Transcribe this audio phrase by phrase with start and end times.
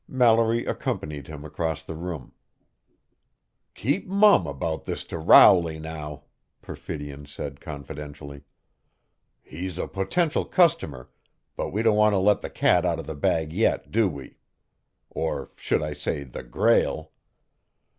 [0.07, 2.31] Mallory accompanied him across the room.
[3.75, 6.23] "Keep mum about this to Rowley now,"
[6.63, 8.41] Perfidion said confidentially.
[9.43, 11.11] "He's a potential customer,
[11.55, 14.39] but we don't want to let the cat out of the bag yet, do we?
[15.11, 17.11] Or should I say 'the Grail'."